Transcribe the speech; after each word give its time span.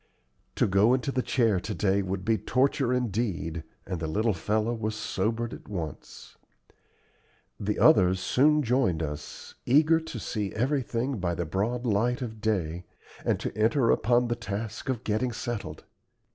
To 0.55 0.65
go 0.65 0.95
into 0.95 1.11
the 1.11 1.21
chair 1.21 1.59
to 1.59 1.75
day 1.75 2.01
would 2.01 2.25
be 2.25 2.35
torture 2.35 2.91
indeed, 2.91 3.63
and 3.85 3.99
the 3.99 4.07
little 4.07 4.33
fellow 4.33 4.73
was 4.73 4.95
sobered 4.95 5.53
at 5.53 5.67
once. 5.67 6.37
The 7.59 7.77
others 7.77 8.19
soon 8.19 8.63
joined 8.63 9.03
us, 9.03 9.53
eager 9.63 9.99
to 9.99 10.17
see 10.19 10.53
everything 10.55 11.19
by 11.19 11.35
the 11.35 11.45
broad 11.45 11.85
light 11.85 12.23
of 12.23 12.41
day, 12.41 12.85
and 13.23 13.39
to 13.41 13.55
enter 13.55 13.91
upon 13.91 14.27
the 14.27 14.35
task 14.35 14.89
of 14.89 15.03
getting 15.03 15.31
settled. 15.31 15.83